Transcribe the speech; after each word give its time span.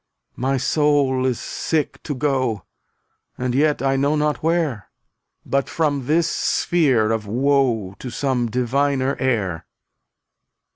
My 0.35 0.57
soul 0.57 1.27
is 1.27 1.39
sick 1.39 2.01
to 2.01 2.15
go 2.15 2.63
And 3.37 3.53
yet 3.53 3.83
I 3.83 3.97
know 3.97 4.15
not 4.15 4.41
where— 4.41 4.89
But 5.45 5.69
from 5.69 6.07
this 6.07 6.27
sphere 6.27 7.11
of 7.11 7.27
woe 7.27 7.93
To 7.99 8.09
some 8.09 8.49
diviner 8.49 9.15
air. 9.19 9.67